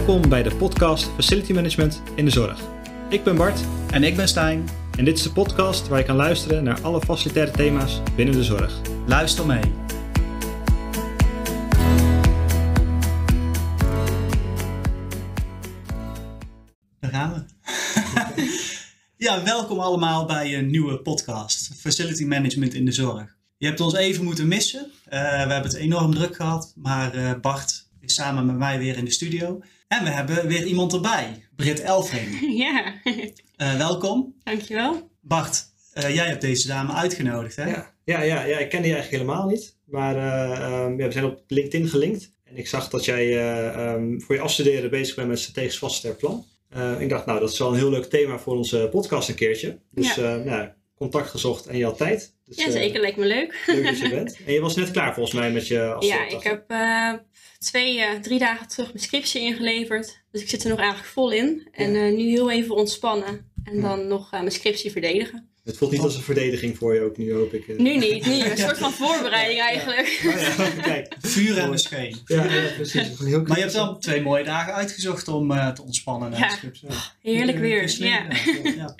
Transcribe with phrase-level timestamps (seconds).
[0.00, 2.60] Welkom bij de podcast Facility Management in de Zorg.
[3.08, 3.60] Ik ben Bart
[3.90, 4.68] En ik ben Stijn.
[4.96, 8.44] en dit is de podcast waar je kan luisteren naar alle facilitaire thema's binnen de
[8.44, 8.80] zorg.
[9.06, 9.62] Luister mee.
[17.00, 17.44] Daar gaan we.
[19.26, 21.74] ja, welkom allemaal bij een nieuwe podcast.
[21.74, 23.36] Facility Management in de Zorg.
[23.56, 24.90] Je hebt ons even moeten missen.
[25.04, 26.72] Eh, we hebben het enorm druk gehad.
[26.76, 29.60] Maar eh, Bart is samen met mij weer in de studio.
[29.90, 31.44] En we hebben weer iemand erbij.
[31.56, 32.38] Britt Elfring.
[32.64, 32.94] Ja,
[33.56, 34.34] Eh, welkom.
[34.44, 35.10] dankjewel.
[35.20, 37.68] Bart, eh, jij hebt deze dame uitgenodigd, hè?
[37.70, 39.76] Ja, ja, ja, ja, ik ken die eigenlijk helemaal niet.
[39.84, 42.30] Maar eh, ehm, ja, we zijn op LinkedIn gelinkt.
[42.44, 46.18] En ik zag dat jij eh, ehm, voor je afstuderen bezig bent met strategisch vaststellend
[46.18, 46.44] plan.
[46.68, 49.34] Eh, ik dacht, nou, dat is wel een heel leuk thema voor onze podcast een
[49.34, 49.78] keertje.
[49.90, 50.36] Dus Ja.
[50.38, 50.68] eh, nou,
[51.00, 52.34] contact gezocht en je had tijd.
[52.44, 53.00] Dus, Ja, eh, zeker.
[53.00, 53.62] Lijkt me leuk.
[53.66, 54.38] leuk dat je bent.
[54.46, 56.36] En je was net klaar volgens mij met je Ja, afstuderen.
[56.36, 57.12] ik heb eh,
[57.58, 60.22] twee, eh, drie dagen terug mijn scriptie ingeleverd.
[60.32, 61.68] Dus ik zit er nog eigenlijk vol in.
[61.72, 63.50] En eh, nu heel even ontspannen.
[63.64, 65.48] En dan nog mijn scriptie verdedigen.
[65.64, 67.78] Het voelt niet als een verdediging voor je ook nu, hoop ik.
[67.78, 68.40] Nu niet, nu.
[68.40, 70.20] Een soort van voorbereiding eigenlijk.
[70.26, 71.14] Oh ja, kijk.
[71.20, 72.16] Vuur en bescheen.
[72.24, 73.18] Ja, ja, precies.
[73.20, 76.30] Een heel Maar je hebt wel twee mooie dagen uitgezocht om eh, te ontspannen.
[76.30, 76.48] na Ja.
[76.48, 76.88] de scriptie.
[77.22, 77.88] Heerlijk Eh, weer.
[77.88, 78.94] slim Ja.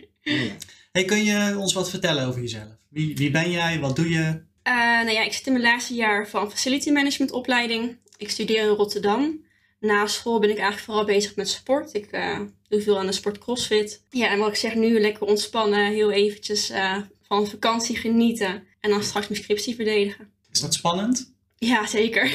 [0.92, 2.69] Hey, kun je ons wat vertellen over jezelf?
[2.88, 3.80] Wie, wie ben jij?
[3.80, 4.42] Wat doe je?
[4.62, 7.98] Eh, nou ja, ik zit in mijn laatste jaar van Facility Management opleiding.
[8.16, 9.44] Ik studeer in Rotterdam.
[9.80, 11.94] Na school ben ik eigenlijk vooral bezig met sport.
[11.94, 14.02] Ik eh, doe veel aan de sport CrossFit.
[14.11, 15.92] Ja, en wat ik zeg nu, lekker ontspannen.
[15.92, 18.66] Heel eventjes eh, van vakantie genieten.
[18.80, 20.30] En dan straks mijn scriptie verdedigen.
[20.52, 21.33] Is dat spannend?
[21.58, 22.27] Ja, zeker.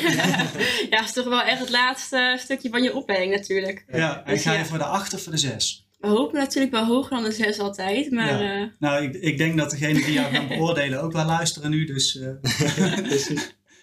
[0.89, 3.85] ja, het is toch wel echt het laatste stukje van je opleiding natuurlijk.
[3.91, 4.23] Ja.
[4.25, 4.65] En Dus ga je ja.
[4.65, 5.84] voor de acht of voor de zes?
[5.99, 8.11] We hopen natuurlijk wel hoger dan de zes altijd.
[8.11, 8.61] Maar Ja.
[8.61, 11.85] eh, Nou, ik, ik denk dat degenen die jou gaan beoordelen ook wel luisteren nu.
[11.85, 12.27] Dus eh,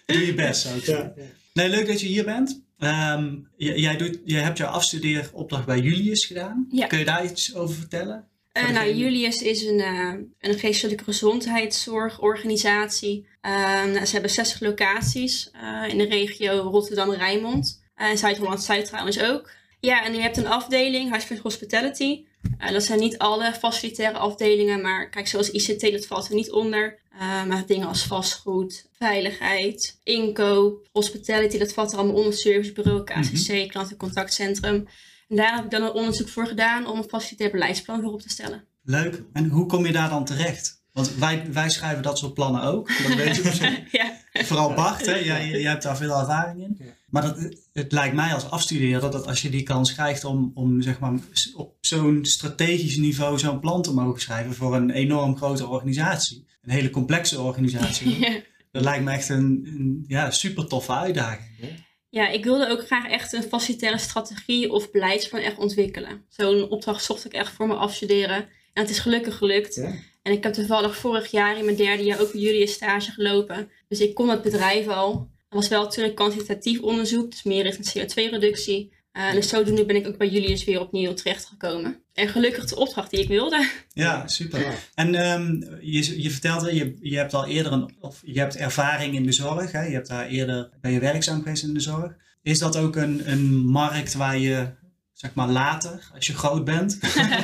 [0.05, 1.13] doe je best, zou ik zeggen.
[1.15, 1.29] Ja, ja.
[1.53, 2.61] Nee, leuk dat je hier bent.
[2.79, 6.65] Ehm, j- jij, doet, jij hebt jouw afstudeeropdracht bij Julius gedaan.
[6.69, 6.87] Ja.
[6.87, 8.27] Kun je daar iets over vertellen?
[8.51, 13.27] Eh, nou, degene- Julius is een, eh, een geestelijke gezondheidszorgorganisatie.
[13.41, 13.51] Eh,
[13.83, 17.81] nou, ze hebben 60 locaties eh, in de regio Rotterdam-Rijnmond.
[17.95, 19.49] En Zuid-Holland-Zuid trouwens ook.
[19.85, 22.25] Ja, en je hebt een afdeling, Huisvest Hospitality.
[22.57, 26.51] Eh, dat zijn niet alle facilitaire afdelingen, maar kijk, zoals ICT, dat valt er niet
[26.51, 26.99] onder.
[27.19, 32.33] Eh, maar dingen als vastgoed, veiligheid, inkoop, hospitality, dat valt er allemaal onder.
[32.33, 34.87] Servicebureau, KCC, klantencontactcentrum.
[35.29, 38.21] En daar heb ik dan een onderzoek voor gedaan om een facilitair beleidsplan voor op
[38.21, 38.63] te stellen.
[38.83, 39.23] Leuk.
[39.33, 40.81] En hoe kom je daar dan terecht?
[40.91, 42.87] Want wij, wij schrijven dat soort plannen ook.
[43.03, 43.87] Dat weet je misschien.
[43.91, 44.17] ja.
[44.33, 45.15] Vooral Bart, hè?
[45.15, 46.75] Jij, jij hebt daar veel ervaring in.
[46.79, 47.01] Ja.
[47.13, 50.81] Maar dat, het lijkt mij als afstudeerder dat als je die kans krijgt om, om
[50.81, 51.13] zeg maar,
[51.55, 56.71] op zo'n strategisch niveau zo'n plan te mogen schrijven voor een enorm grote organisatie, een
[56.71, 58.19] hele complexe organisatie,
[58.71, 61.83] dat lijkt me echt een, een ja, super toffe uitdaging.
[62.09, 66.25] ja, ik wilde ook graag echt een facilitaire strategie of beleidsplan echt ontwikkelen.
[66.29, 68.37] Zo'n opdracht zocht ik echt voor mijn afstuderen.
[68.73, 69.75] En het is gelukkig gelukt.
[69.75, 69.93] Ja.
[70.21, 73.11] En ik heb toevallig vorig jaar in mijn derde jaar ook bij jullie een stage
[73.11, 73.71] gelopen.
[73.87, 75.31] Dus ik kon het bedrijf al.
[75.53, 78.93] Het was wel natuurlijk kwantitatief onderzoek, dus meer richting CO2-reductie.
[79.11, 82.03] en dus zodoende ben ik ook bij jullie dus weer opnieuw terechtgekomen.
[82.13, 83.69] En gelukkig de opdracht die ik wilde.
[83.93, 84.59] Ja, super.
[84.59, 84.73] Ja.
[84.95, 89.15] En ehm, je, je vertelde, je, je hebt al eerder een, of je hebt ervaring
[89.15, 89.71] in de zorg.
[89.71, 89.83] Hè?
[89.83, 92.15] Je hebt daar eerder, ben je werkzaam geweest in de zorg.
[92.41, 94.67] Is dat ook een, een markt waar je,
[95.13, 96.99] zeg maar later, als je groot bent,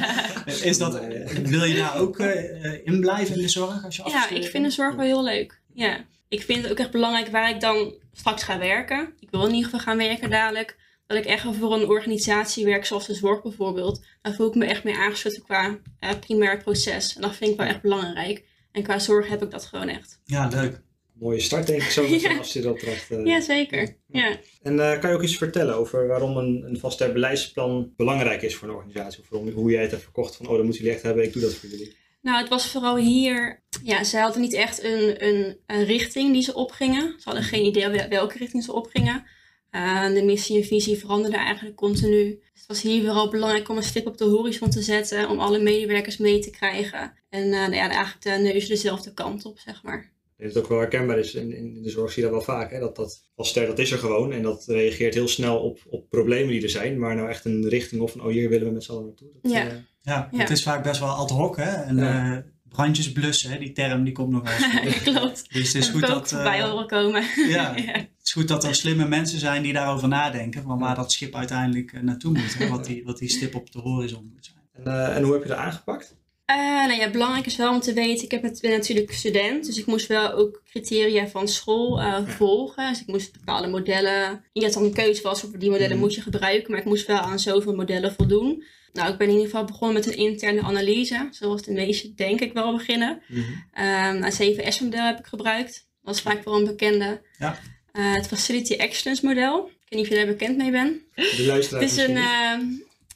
[0.69, 1.00] is dat,
[1.44, 4.66] wil je daar ook eh, in blijven in de zorg als je Ja, ik vind
[4.66, 5.62] de zorg wel heel leuk.
[5.74, 6.06] Ja.
[6.29, 9.13] Ik vind het ook echt belangrijk waar ik dan straks ga werken.
[9.19, 10.78] Ik wil in ieder geval gaan werken dadelijk.
[11.07, 14.06] Dat ik echt voor een organisatie werk, zoals de zorg bijvoorbeeld.
[14.22, 17.16] Daar voel ik me echt mee aangesloten qua eh, primair proces.
[17.16, 18.44] En dat vind ik wel echt belangrijk.
[18.72, 20.19] En qua zorg heb ik dat gewoon echt.
[20.25, 20.81] Ja, leuk.
[21.13, 22.38] Mooie start denk ik zo met Ja.
[22.38, 23.12] afstudeeropdracht.
[23.12, 23.25] eh.
[23.25, 23.97] Ja, zeker.
[24.07, 24.38] Ja.
[24.62, 28.56] En eh, kan je ook iets vertellen over waarom een, een vaststaand beleidsplan belangrijk is
[28.56, 29.22] voor een organisatie?
[29.22, 31.34] Of waarom, hoe jij het hebt verkocht van, oh, dat moeten jullie echt hebben, ik
[31.34, 31.95] doe dat voor jullie.
[32.29, 33.63] Nou, het was vooral hier.
[33.84, 37.01] Ja, ze hadden niet echt een, een, een richting die ze opgingen.
[37.01, 39.25] Ze hadden geen idee wel- welke richting ze opgingen.
[39.69, 42.25] Eh, de missie en visie veranderden eigenlijk continu.
[42.30, 45.30] Dus het was hier vooral belangrijk om een stip op de horizon te zetten.
[45.30, 47.13] Om alle medewerkers mee te krijgen.
[47.30, 50.12] En eh, nou ja, eigenlijk de neuzen dezelfde kant op, zeg maar.
[50.39, 51.33] Dat het ook wel herkenbaar is.
[51.36, 52.71] In, in de zorg zie je dat wel vaak.
[52.71, 52.80] Hè?
[52.80, 54.31] Dat, dat vastster, dat is er gewoon.
[54.31, 57.00] En dat reageert heel snel op, op problemen die er zijn.
[57.00, 59.27] Maar nou echt een richting of van, oh, hier willen we met z'n allen naartoe.
[59.41, 59.68] Dat, Ja.
[59.68, 60.38] eh, Ja, Ja.
[60.39, 61.63] het is vaak best wel ad hoc, hè?
[61.83, 62.36] En Ja.
[62.38, 63.57] eh, brandjes blussen, hè?
[63.59, 65.01] die term die komt nog wel eens.
[65.12, 65.53] Klopt.
[65.53, 66.30] Dus het is goed dat...
[66.30, 67.24] voorbij eh, horen komen.
[67.50, 67.92] ja, Ja.
[67.94, 71.35] Het is goed dat er slimme mensen zijn die daarover nadenken, van waar dat schip
[71.35, 72.57] uiteindelijk naartoe moet.
[72.57, 72.68] Hè?
[72.68, 74.85] Wat, die, wat die stip op de horizon moet zijn.
[74.85, 76.15] En, eh, en hoe heb je dat aangepakt?
[76.50, 79.66] Uh, nou ja, belangrijk is wel om te weten, ik heb het, ben natuurlijk student,
[79.66, 82.90] dus ik moest wel ook criteria van school uh, volgen.
[82.90, 86.01] Dus ik moest bepaalde modellen, niet dat het een keuze was of die modellen mm.
[86.01, 88.63] moet je gebruiken, maar ik moest wel aan zoveel modellen voldoen.
[88.94, 92.40] Nou, ik ben in ieder geval begonnen met een interne analyse, zoals de meeste denk
[92.40, 93.22] ik wel beginnen.
[93.28, 94.24] Mm -hmm.
[94.24, 97.22] een CVS-model heb ik gebruikt, dat is vaak wel een bekende.
[97.38, 97.60] Ja.
[97.94, 101.02] Uh, het Facility Excellence model, ik weet niet of je daar bekend mee bent.
[101.16, 101.81] De luisteraar.
[101.81, 102.18] Het is een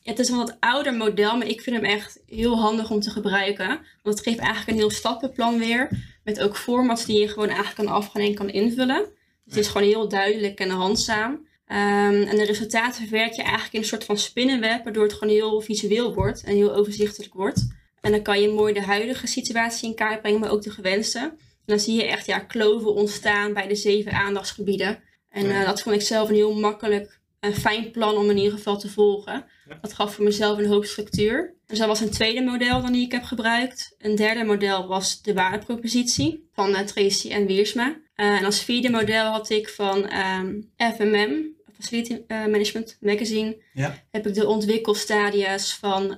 [0.03, 3.09] het is een wat ouder model, maar ik vind hem echt heel handig om te
[3.09, 3.67] gebruiken.
[4.03, 5.89] Want het geeft eigenlijk een heel stappenplan weer.
[6.23, 9.05] Met ook formats die je gewoon eigenlijk kan afgaan en kan invullen.
[9.43, 11.31] Dus het is gewoon heel duidelijk en handzaam.
[11.31, 15.33] Um, en de resultaten verwerk je eigenlijk in een soort van spinnenweb, waardoor het gewoon
[15.33, 17.67] heel visueel wordt en heel overzichtelijk wordt.
[18.01, 21.19] En dan kan je mooi de huidige situatie in kaart brengen, maar ook de gewenste.
[21.19, 24.99] En dan zie je echt ja, kloven ontstaan bij de zeven aandachtsgebieden.
[25.29, 28.51] En uh, dat vond ik zelf een heel makkelijk een fijn plan om in ieder
[28.51, 29.45] geval te volgen.
[29.81, 31.55] Dat gaf voor mezelf een hoop structuur.
[31.67, 33.95] Dus dat was een tweede model dan die ik heb gebruikt.
[33.97, 37.87] Een derde model was de waardepropositie van uh, Tracy en Wiersma.
[37.87, 41.45] Uh, en als vierde model had ik van um, ehm, FMM,
[41.79, 44.03] Facility uh, Management Magazine, ja.
[44.11, 46.17] heb ik de ontwikkelstadia's van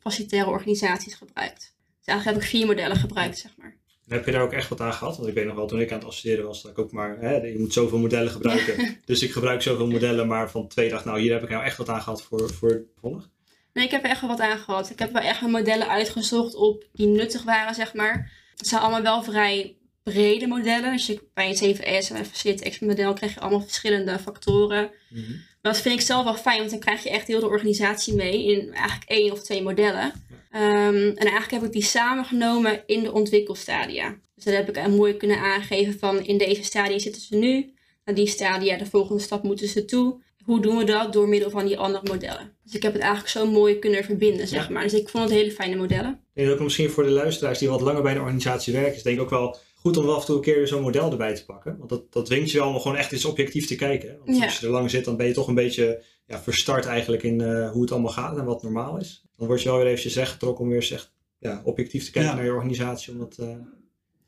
[0.00, 1.74] facilitaire organisaties gebruikt.
[1.98, 3.76] Dus eigenlijk heb ik vier modellen gebruikt, zeg maar.
[4.08, 5.16] Heb je daar ook echt wat aan gehad?
[5.16, 7.18] Want ik weet nog wel, toen ik aan het afstuderen was, dat ik ook maar,
[7.20, 8.96] hè, je moet zoveel modellen gebruiken.
[9.04, 11.76] dus ik gebruik zoveel modellen, maar van twee dacht, nou hier heb ik nou echt
[11.76, 13.28] wat aan gehad voor, voor het volg.
[13.72, 14.90] Nee, ik heb er echt wel wat aan gehad.
[14.90, 18.32] Ik heb wel echt modellen uitgezocht op die nuttig waren, zeg maar.
[18.56, 20.92] Het zijn allemaal wel vrij brede modellen.
[20.92, 24.90] Dus je, bij een CVS en een Facility Expert model krijg je allemaal verschillende factoren.
[25.08, 25.42] Mm -hmm.
[25.62, 28.14] Maar dat vind ik zelf wel fijn, want dan krijg je echt heel de organisatie
[28.14, 30.12] mee in eigenlijk één of twee modellen.
[30.52, 34.18] Um, en eigenlijk heb ik die samengenomen in de ontwikkelstadia.
[34.34, 37.72] Dus dan heb ik mooi kunnen aangeven van in deze stadia zitten ze nu.
[38.04, 40.22] Naar die stadia, de volgende stap moeten ze toe.
[40.44, 41.12] Hoe doen we dat?
[41.12, 42.56] Door middel van die andere modellen.
[42.64, 44.82] Dus ik heb het eigenlijk zo mooi kunnen verbinden, zeg maar.
[44.82, 46.20] Dus ik vond het hele fijne modellen.
[46.34, 49.16] Denk ook misschien voor de luisteraars die wat langer bij een organisatie werken, is denk
[49.16, 51.44] ik ook wel goed om wel af en toe een keer zo'n model erbij te
[51.44, 51.76] pakken.
[51.78, 54.18] Want dat, dat dwingt je wel om gewoon echt eens objectief te kijken.
[54.24, 57.22] Want als je er lang zit, dan ben je toch een beetje ja, verstart eigenlijk
[57.22, 59.24] in uh, hoe het allemaal gaat en wat normaal is.
[59.36, 62.44] Dan word je wel weer eventjes weggetrokken om weer echt ja, objectief te kijken naar
[62.44, 63.12] je organisatie.
[63.12, 63.48] Om dat, uh...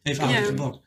[0.03, 0.81] Even aan het gebod.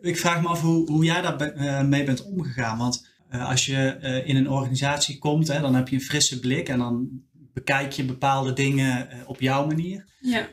[0.00, 2.78] Ik vraag me af hoe, hoe jij daar uh, mee bent omgegaan.
[2.78, 6.78] Want als je in een organisatie komt, hè, dan heb je een frisse blik en
[6.78, 7.08] dan
[7.52, 10.04] bekijk je bepaalde dingen op jouw manier.
[10.20, 10.48] Ja.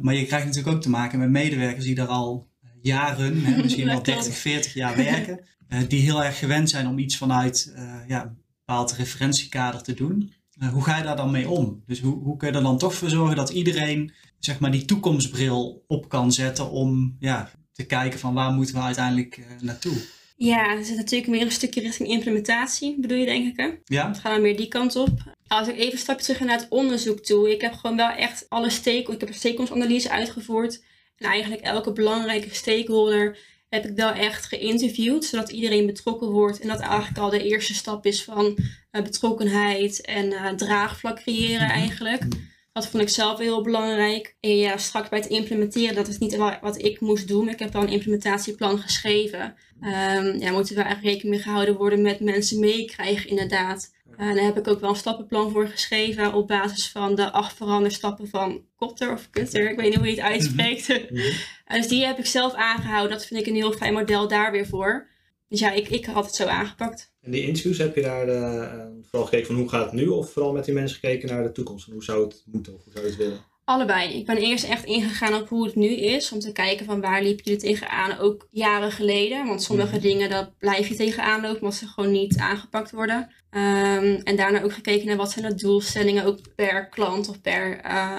[0.00, 2.50] maar je krijgt natuurlijk ook te maken met medewerkers die daar al
[2.82, 5.40] jaren, hè, misschien wel 30, 40 jaar werken.
[5.88, 7.74] die heel erg gewend zijn om iets vanuit
[8.08, 8.34] ja,
[8.64, 10.32] bepaald referentiekader te doen.
[10.62, 11.82] Uh, hoe ga je daar dan mee om?
[11.86, 14.84] Dus hoe, hoe kun je er dan toch voor zorgen dat iedereen zeg maar, die
[14.84, 19.96] toekomstbril op kan zetten om ja, te kijken van waar moeten we uiteindelijk uh, naartoe?
[20.36, 23.70] Ja, er zit natuurlijk meer een stukje richting implementatie, bedoel je denk ik hè?
[23.84, 24.08] Ja.
[24.08, 25.36] Het gaat dan meer die kant op.
[25.46, 27.52] Als ik even een stapje terug ga naar het onderzoek toe.
[27.52, 30.82] Ik heb gewoon wel echt alle stakeholders, ik heb een stakeholdersanalyse uitgevoerd.
[31.16, 33.38] En eigenlijk elke belangrijke stakeholder
[33.68, 36.60] heb ik wel echt geïnterviewd, zodat iedereen betrokken wordt.
[36.60, 38.56] En dat eigenlijk al de eerste stap is van
[38.92, 41.70] uh, betrokkenheid en uh, draagvlak creëren mhm.
[41.70, 42.24] eigenlijk.
[42.72, 44.36] Dat vond ik zelf heel belangrijk.
[44.40, 47.48] En ja, straks bij het implementeren, dat is niet wat ik moest doen.
[47.48, 49.54] Ik heb wel een implementatieplan geschreven.
[49.80, 53.90] Um, ja, moeten we eigenlijk rekening mee gehouden worden met mensen meekrijgen inderdaad.
[54.22, 57.32] En eh, daar heb ik ook wel een stappenplan voor geschreven op basis van de
[57.32, 59.70] acht veranderstappen van Kotter of Kutter.
[59.70, 60.88] Ik weet niet hoe je het uitspreekt.
[60.88, 61.14] Mhm.
[61.14, 61.32] Mhm.
[61.76, 63.16] dus die heb ik zelf aangehouden.
[63.16, 65.08] Dat vind ik een heel fijn model daar weer voor.
[65.48, 67.12] Dus ja, ik, ik had het zo aangepakt.
[67.20, 70.06] En die interviews, heb je daar uh, vooral gekeken van hoe gaat het nu?
[70.06, 71.86] Of vooral met die mensen gekeken naar de toekomst?
[71.86, 73.40] En hoe zou het moeten of hoe zou je het willen?
[73.64, 74.18] Allebei.
[74.18, 76.32] Ik ben eerst echt ingegaan op hoe het nu is.
[76.32, 78.18] Om te kijken van waar liep je er tegenaan.
[78.18, 79.46] Ook jaren geleden.
[79.46, 80.02] Want sommige mhm.
[80.02, 81.60] dingen, daar blijf je tegenaan lopen.
[81.60, 83.18] Omdat ze gewoon niet aangepakt worden.
[83.50, 86.24] Um, en daarna ook gekeken naar wat zijn de doelstellingen.
[86.24, 87.70] Ook per klant of per...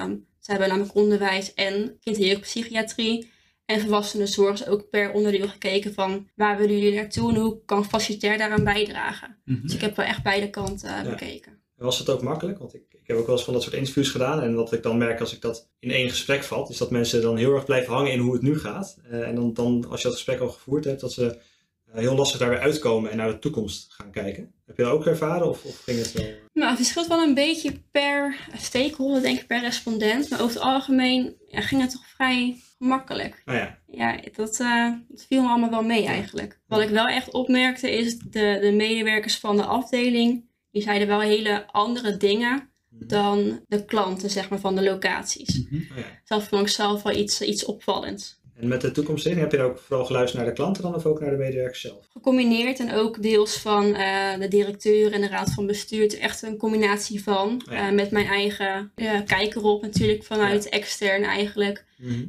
[0.02, 3.32] Um, ze hebben namelijk onderwijs en kindherenpsychiatrie.
[3.66, 7.86] En volwassenenzorg is ook per onderdeel gekeken van waar willen jullie naartoe en hoe kan
[7.86, 9.38] facilitair daaraan bijdragen.
[9.46, 9.62] Mhm.
[9.62, 11.10] Dus ik heb wel echt beide kanten ja.
[11.10, 11.63] bekeken.
[11.84, 12.60] Was het ook makkelijk?
[12.60, 14.42] Want ik ik heb ook wel eens van dat soort interviews gedaan.
[14.42, 17.22] En wat ik dan merk als ik dat in één gesprek valt, is dat mensen
[17.22, 18.98] dan heel erg blijven hangen in hoe het nu gaat.
[19.12, 22.16] Uh, en dan, dan, als je dat gesprek al gevoerd hebt, dat ze uh, heel
[22.16, 24.54] lastig daar weer uitkomen en naar de toekomst gaan kijken.
[24.66, 26.26] Heb je dat ook ervaren of, of ging het wel?
[26.54, 30.30] Nou, het verschilt wel een beetje per stakeholder, denk ik, per respondent.
[30.30, 33.42] Maar over het algemeen ja, ging het toch vrij makkelijk.
[33.46, 33.78] Oh ja.
[33.88, 36.60] Ja, dat, uh, dat, viel me allemaal wel mee eigenlijk.
[36.68, 41.20] Wat ik wel echt opmerkte is de, de medewerkers van de afdeling, die zeiden wel
[41.22, 42.68] hele andere dingen
[43.00, 43.08] Mhm.
[43.08, 45.56] dan de klanten zeg maar, van de locaties.
[45.56, 45.88] Mm -hmm.
[45.92, 46.04] oh ja.
[46.26, 48.42] Dat vond ik zelf wel iets, iets opvallends.
[48.54, 51.06] En met de toekomstrichting heb je dan ook vooral geluisterd naar de klanten dan of
[51.06, 52.06] ook naar de medewerkers zelf?
[52.10, 56.02] Gecombineerd en ook deels van eh, de directeur en de raad van bestuur.
[56.02, 57.62] Het is echt een combinatie van.
[57.70, 57.88] Ja.
[57.88, 61.86] eh, met mijn eigen uh, kijk erop natuurlijk vanuit extern eigenlijk.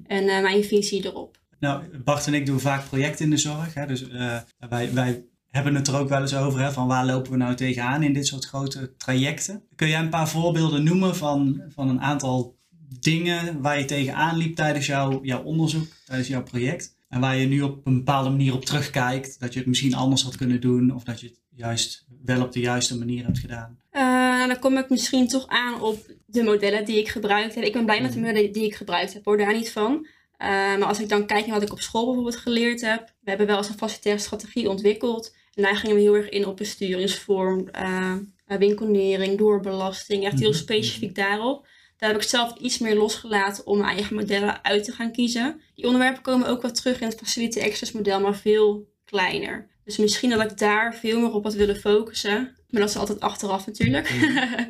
[0.07, 1.37] En uh, mijn visie erop.
[1.59, 3.75] Nou, Bart en ik doen vaak projecten in de zorg.
[3.75, 3.87] Hè?
[3.87, 5.25] Dus uh, wij, wij
[5.55, 6.61] hebben het er ook wel eens over.
[6.61, 6.73] Hè?
[6.73, 9.63] Van waar lopen we nou tegenaan in dit soort grote trajecten?
[9.77, 12.57] Kun jij een paar voorbeelden noemen van, van een aantal
[13.01, 16.97] dingen waar je tegenaan liep tijdens jouw, jouw onderzoek, tijdens jouw project?
[17.09, 19.41] En waar je nu op een bepaalde manier op terugkijkt.
[19.41, 20.95] Dat je het misschien anders had kunnen doen.
[20.95, 23.79] Of dat je het juist wel op de juiste manier hebt gedaan.
[23.93, 27.65] Uh, dan kom ik misschien toch aan op de modellen die ik gebruikt heb.
[27.65, 29.25] Ik ben blij met de modellen die ik gebruikt heb.
[29.25, 29.93] Hoor daar niet van.
[30.39, 33.13] Uh, maar als ik dan kijk naar wat ik op school bijvoorbeeld geleerd heb.
[33.21, 35.35] We hebben wel eens een facilitaire strategie ontwikkeld.
[35.55, 38.15] En daar gingen we heel erg in op besturingsvorm, uh,
[38.47, 40.25] winkelnering, doorbelasting.
[40.25, 41.67] Echt heel specifiek daarop.
[41.97, 45.61] Daar heb ik zelf iets meer losgelaten om mijn eigen modellen uit te gaan kiezen.
[45.75, 49.69] Die onderwerpen komen ook wel terug in het Facility Access model, maar veel kleiner.
[49.85, 52.57] Dus misschien dat ik daar veel meer op had willen focussen.
[52.69, 54.11] Maar dat is altijd achteraf natuurlijk.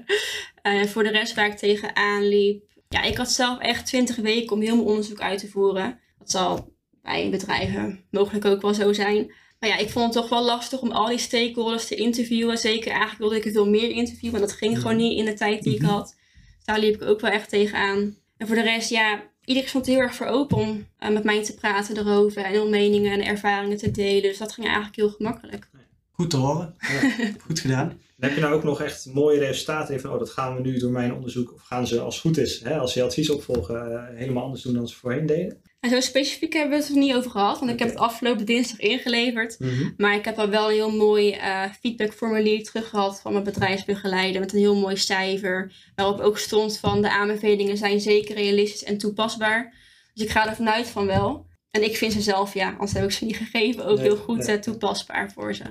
[0.63, 2.63] en voor de rest waar ik tegenaan liep.
[2.89, 6.01] Ja, ik had zelf echt 20 weken om heel mijn onderzoek uit te voeren.
[6.19, 6.73] Dat zal
[7.03, 9.33] bij bedrijven mogelijk ook wel zo zijn.
[9.65, 12.59] Maar ja, ik vond het toch wel lastig om al die stakeholders te interviewen.
[12.59, 14.39] Zeker eigenlijk wilde ik er veel meer interviewen.
[14.39, 16.15] Maar dat ging gewoon niet in de tijd die ik had.
[16.57, 18.17] Dus daar liep ik ook wel echt tegenaan.
[18.37, 21.43] En voor de rest, ja, iedereen stond heel erg voor open om uh, met mij
[21.43, 22.45] te praten erover.
[22.45, 24.23] En hun meningen en ervaringen te delen.
[24.23, 25.69] Dus dat ging eigenlijk heel gemakkelijk.
[26.11, 26.75] Goed te horen.
[26.79, 27.11] Ja.
[27.47, 27.89] Goed gedaan.
[27.91, 30.79] En heb je nou ook nog echt mooie resultaten van, oh dat gaan we nu
[30.79, 33.91] door mijn onderzoek, of gaan ze als het goed is, hè, als je advies opvolgen,
[33.91, 35.63] uh, helemaal anders doen dan ze voorheen deden?
[35.85, 38.47] En zo specifiek hebben we het er niet over gehad, want ik heb het afgelopen
[38.47, 39.59] dinsdag ingeleverd.
[39.59, 39.71] Mhm.
[39.71, 39.95] Mm -hmm.
[39.97, 44.41] Maar ik heb al wel een heel mooi uh, feedbackformulier terug gehad van mijn bedrijfsbegeleider
[44.41, 45.73] met een heel mooi cijfer.
[45.95, 49.75] Waarop ook stond van de aanbevelingen zijn zeker realistisch en toepasbaar.
[50.15, 51.47] Dus ik ga er vanuit van wel.
[51.71, 54.17] En ik vind ze zelf, ja, anders heb ik ze niet gegeven, ook Nee, heel
[54.17, 54.57] goed nee.
[54.57, 55.65] uh, toepasbaar voor ze.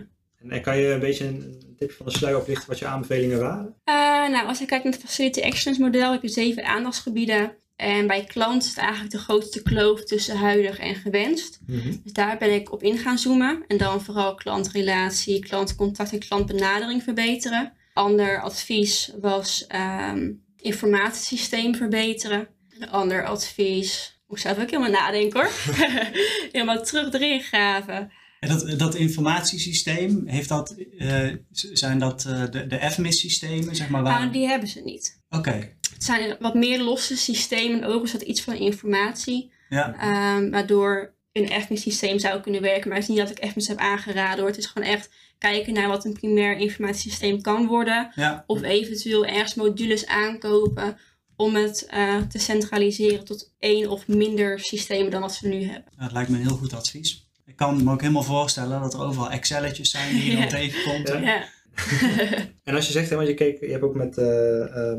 [0.49, 3.65] En kan je een beetje een tipje van de sluier oplichten wat je aanbevelingen waren?
[3.65, 3.95] Uh,
[4.29, 7.55] nou, als je kijkt naar het Facility Excellence model, heb je zeven aandachtsgebieden.
[7.83, 11.59] En bij klant is het eigenlijk de grootste kloof tussen huidig en gewenst.
[11.67, 11.95] Mhm.
[12.03, 13.63] Dus daar ben ik op in gaan zoomen.
[13.67, 17.73] En dan vooral klantrelatie, klantcontact en klantbenadering verbeteren.
[17.93, 19.67] Ander advies was
[20.11, 22.47] um, informatiesysteem verbeteren.
[22.79, 25.51] Een ander advies, moet ik zelf ook helemaal nadenken hoor.
[26.51, 28.11] helemaal terug erin graven.
[28.39, 33.75] En dat, dat informatiesysteem, heeft dat, uh, zijn dat uh, de, de FMIS systemen?
[33.75, 34.19] Zeg maar, waar...
[34.19, 35.21] Nou, die hebben ze niet.
[35.29, 35.49] Oké.
[35.49, 35.75] Okay.
[36.05, 39.51] Het zijn wat meer losse systemen, ook is dat iets van informatie.
[39.69, 40.35] Ja.
[40.37, 42.87] Um, waardoor een FMIS systeem zou kunnen werken.
[42.89, 44.47] Maar het is niet dat ik FMIS heb aangeraden hoor.
[44.47, 48.11] Het is gewoon echt kijken naar wat een primair informatiesysteem kan worden.
[48.15, 48.43] Ja.
[48.47, 50.97] Of eventueel ergens modules aankopen
[51.35, 55.91] om het uh, te centraliseren tot één of minder systemen dan wat we nu hebben.
[55.97, 57.27] Dat lijkt me een heel goed advies.
[57.45, 60.47] Ik kan me ook helemaal voorstellen dat er overal Excelletjes zijn die je dan Ja.
[60.47, 61.07] tegenkomt.
[61.07, 61.17] hè?
[61.17, 61.43] Ja.
[62.63, 64.25] En als je zegt, hè, want je, keek, je hebt ook met uh,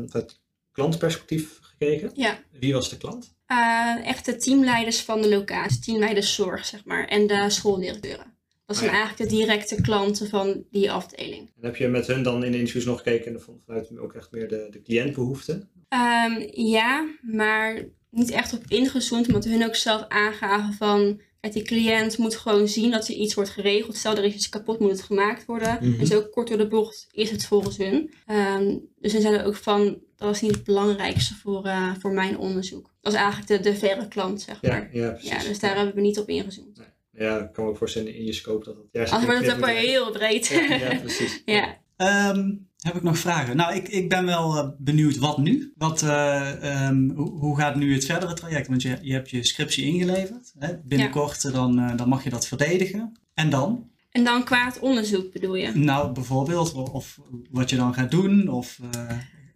[0.09, 0.39] het
[0.75, 2.11] klantperspectief gekeken.
[2.13, 2.39] ja.
[2.59, 3.35] Wie was de klant?
[3.51, 7.07] Uh, echt de teamleiders van de locatie, teamleiders zorg zeg maar.
[7.07, 8.33] En de schooldirecteuren.
[8.65, 9.01] Dat zijn Ah, ja.
[9.01, 11.51] eigenlijk de directe klanten van die afdeling.
[11.55, 14.13] En heb je met hun dan in de interviews nog gekeken en vond vanuit ook
[14.13, 15.69] echt meer de, de cliëntbehoeften?
[15.89, 21.21] Um, ja, maar niet echt op ingezoomd, omdat hun ook zelf aangaven van...
[21.45, 23.95] Kijk, die cliënt moet gewoon zien dat er iets wordt geregeld.
[23.95, 25.77] Stel, er is iets kapot, moet het gemaakt worden.
[25.81, 25.99] Mhm.
[25.99, 28.13] En zo kort door de bocht is het volgens hun.
[28.27, 29.83] Um, dus hun zeiden ook van,
[30.15, 32.83] dat was niet het belangrijkste voor, uh, voor mijn onderzoek.
[33.01, 34.89] Dat was eigenlijk de, de verre klant, zeg maar.
[34.91, 35.29] Ja, ja precies.
[35.29, 36.81] Ja, dus daar hebben we niet op ingezoomd.
[37.11, 39.13] Ja, ik kan me ook voorstellen in je scope dat het juist...
[39.13, 40.45] Anders wordt het ook wel heel breed.
[40.45, 40.69] zijn.
[40.69, 41.41] Ja, ja, precies.
[41.45, 41.77] ja.
[41.95, 42.51] Ehm,
[42.85, 43.55] heb ik nog vragen?
[43.55, 45.73] Nou, ik, ik ben wel eh, benieuwd wat nu.
[45.77, 48.67] Wat, eh, ehm, hoe, hoe gaat nu het verdere traject?
[48.67, 50.53] Want je, je hebt je scriptie ingeleverd.
[50.59, 50.77] Hè?
[50.83, 53.19] Binnenkort eh, dan, dan mag je dat verdedigen.
[53.33, 53.89] En dan?
[54.11, 55.71] En dan qua het onderzoek bedoel je?
[55.73, 57.19] Nou, bijvoorbeeld, of, of
[57.51, 58.47] wat je dan gaat doen.
[58.49, 58.79] Of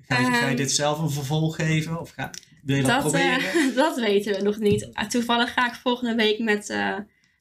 [0.08, 0.56] ga, je, ga je Ehm.
[0.56, 2.00] dit zelf een vervolg geven?
[2.00, 2.30] Of ga,
[2.64, 3.42] wil je dat, Dat, proberen?
[3.76, 4.90] dat weten we nog niet.
[4.94, 6.76] Ah, Toevallig ga ik volgende week met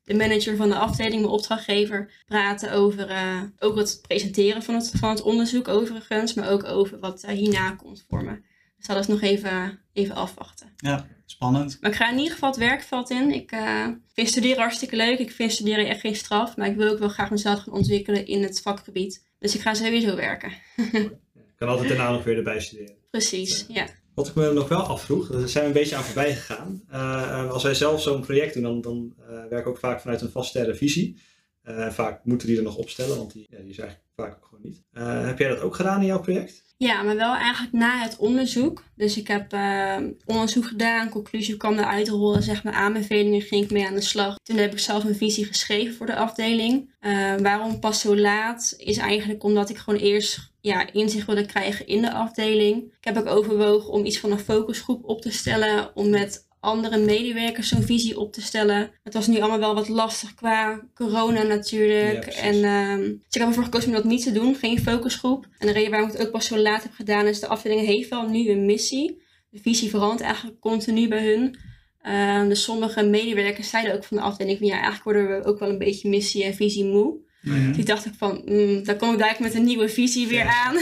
[0.08, 4.92] de manager van de afdeling, mijn opdrachtgever, praten over eh, ook het presenteren van het,
[4.94, 8.40] van het onderzoek overigens, maar ook over wat eh, hierna komt voor me.
[8.76, 10.72] Dus dat is nog even, even afwachten.
[10.76, 11.78] Ja, spannend.
[11.80, 13.32] Maar ik ga in ieder geval het werkveld in.
[13.32, 15.18] Ik eh, vind studeren hartstikke leuk.
[15.18, 16.56] Ik vind studeren echt geen straf.
[16.56, 19.26] Maar ik wil ook wel graag mezelf gaan ontwikkelen in het vakgebied.
[19.38, 20.52] Dus ik ga sowieso werken.
[20.76, 21.12] Ik
[21.58, 22.96] kan altijd daarna nog weer erbij studeren.
[23.10, 23.86] Precies, ja.
[24.18, 26.82] Wat ik me nog wel afvroeg, daar zijn we een beetje aan voorbij gegaan.
[26.92, 30.20] Uh, als wij zelf zo'n project doen, dan, dan uh, werken we ook vaak vanuit
[30.20, 31.18] een vastere visie.
[31.64, 34.44] Uh, vaak moeten die er nog opstellen, want die, ja, die is eigenlijk vaak ook
[34.44, 34.82] gewoon niet.
[35.26, 36.67] heb jij dat ook gedaan in jouw project?
[36.78, 38.84] Ja, maar wel eigenlijk na het onderzoek.
[38.94, 43.70] Dus ik heb uh, onderzoek gedaan, conclusie kwam eruit rollen, zeg maar aanbevelingen, ging ik
[43.70, 44.36] mee aan de slag.
[44.42, 46.90] Toen heb ik zelf een visie geschreven voor de afdeling.
[47.00, 51.86] Uh, waarom pas zo laat is eigenlijk omdat ik gewoon eerst ja, inzicht wilde krijgen
[51.86, 52.82] in de afdeling.
[52.82, 56.98] Ik heb ook overwogen om iets van een focusgroep op te stellen, om met andere
[56.98, 58.90] medewerkers zo'n visie op te stellen.
[59.02, 62.24] Het was nu allemaal wel wat lastig qua corona natuurlijk.
[62.24, 65.46] en uh, dus ik heb ervoor gekozen om dat niet te doen, geen focusgroep.
[65.58, 67.86] En de reden waarom ik het ook pas zo laat heb gedaan is de afdeling
[67.86, 69.22] heeft wel nu een missie.
[69.50, 71.58] De visie verandert eigenlijk continu bij hun.
[72.06, 75.58] Uh, dus sommige medewerkers zeiden ook van de afdeling van ja, eigenlijk worden we ook
[75.58, 77.26] wel een beetje missie en visie moe.
[77.74, 80.76] Toen dacht ik van, mm, dan kom ik daar met een nieuwe visie weer aan.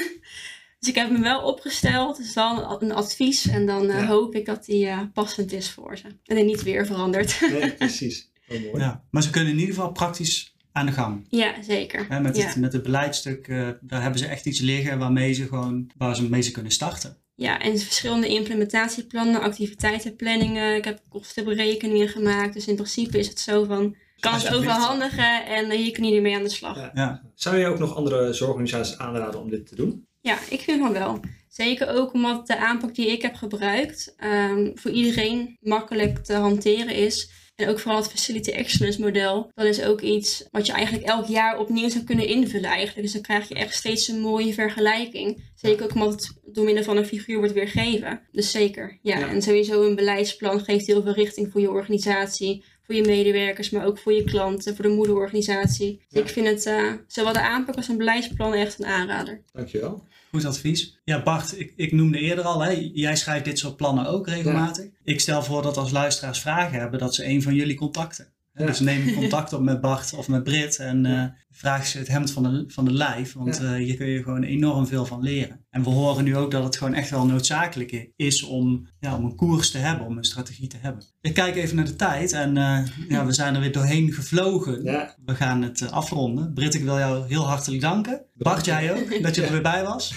[0.78, 2.16] Dus ik heb hem wel opgesteld.
[2.16, 3.48] Dus dan een advies.
[3.48, 6.06] En dan uh, hoop ik dat die uh, passend is voor ze.
[6.24, 7.40] En er niet weer verandert.
[7.40, 8.30] Nee, precies.
[8.48, 8.78] Oh, mooi.
[8.78, 11.26] Ja, maar ze kunnen in ieder geval praktisch aan de gang.
[11.28, 12.06] Ja, zeker.
[12.08, 12.46] Ja, met, ja.
[12.46, 16.16] Het, met het beleidstuk, uh, daar hebben ze echt iets liggen waarmee ze gewoon, waar
[16.16, 17.16] ze mee ze kunnen starten.
[17.34, 20.76] Ja, en verschillende implementatieplannen, activiteitenplanningen.
[20.76, 22.54] Ik heb kostenberekeningen gemaakt.
[22.54, 26.36] Dus in principe is het zo van, kan het overhandigen en hier kun je ermee
[26.36, 26.76] aan de slag.
[26.76, 26.90] Ja.
[26.94, 27.22] Ja.
[27.34, 30.06] Zou je ook nog andere zorgorganisaties aanraden om dit te doen?
[30.20, 31.20] Ja, ik vind van wel.
[31.48, 36.94] Zeker ook omdat de aanpak die ik heb gebruikt um, voor iedereen makkelijk te hanteren
[36.94, 37.30] is.
[37.56, 39.50] En ook vooral het Facility Excellence model.
[39.54, 43.02] Dat is ook iets wat je eigenlijk elk jaar opnieuw zou kunnen invullen eigenlijk.
[43.02, 45.44] Dus dan krijg je echt steeds een mooie vergelijking.
[45.54, 48.20] Zeker ook omdat het door middel van een figuur wordt weergegeven.
[48.32, 49.18] Dus zeker, ja.
[49.18, 49.28] ja.
[49.28, 52.64] En sowieso een beleidsplan geeft heel veel richting voor je organisatie.
[52.86, 55.96] Voor je medewerkers, maar ook voor je klanten, voor de moederorganisatie.
[55.96, 56.20] Dus ja.
[56.20, 59.42] ik vind het uh, zowel de aanpak als een beleidsplan echt een aanrader.
[59.52, 60.04] Dankjewel.
[60.30, 60.98] Goed advies.
[61.04, 64.84] Ja, Bart, ik, ik noemde eerder al, hè, jij schrijft dit soort plannen ook regelmatig.
[64.84, 64.90] Ja.
[65.04, 68.34] Ik stel voor dat als luisteraars vragen hebben, dat ze een van jullie contacten.
[68.56, 68.66] Ja.
[68.66, 72.30] Dus neem contact op met Bart of met Brit en uh, vraag ze het hemd
[72.30, 73.32] van de, van de lijf.
[73.32, 73.62] Want ja.
[73.62, 75.64] uh, hier kun je gewoon enorm veel van leren.
[75.70, 79.24] En we horen nu ook dat het gewoon echt wel noodzakelijk is om, ja, om
[79.24, 81.04] een koers te hebben, om een strategie te hebben.
[81.20, 84.82] Ik kijk even naar de tijd en uh, ja, we zijn er weer doorheen gevlogen.
[85.24, 86.52] We gaan het afronden.
[86.52, 88.24] Brit, ik wil jou heel hartelijk danken.
[88.38, 90.14] Bart, jij ook, dat je er weer bij was.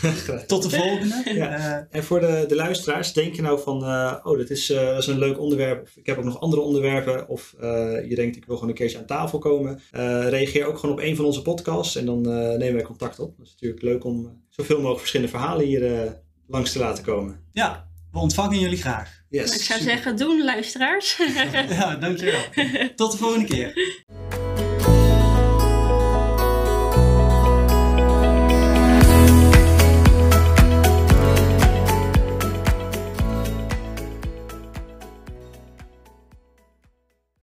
[0.48, 1.24] Tot de volgende.
[1.34, 1.88] Ja.
[1.90, 3.84] en voor de, de luisteraars, denk je nou van,
[4.24, 5.82] oh, dat is, dat is een leuk onderwerp.
[5.82, 7.28] Of ik heb ook nog andere onderwerpen.
[7.28, 7.56] Of
[8.08, 9.82] je denkt, ik wil gewoon een keertje aan tafel komen.
[10.30, 13.38] reageer ook gewoon op een van onze podcasts en dan nemen wij contact op.
[13.38, 16.12] Dat is natuurlijk leuk om zoveel mogelijk verschillende verhalen hier uh,
[16.48, 17.40] langs te laten komen.
[17.52, 19.24] Ja, we ontvangen jullie graag.
[19.30, 19.94] Yes, ik zou super.
[19.94, 21.18] zeggen, doen luisteraars.
[21.70, 22.42] ja, dankjewel.
[22.96, 23.74] Tot de volgende keer.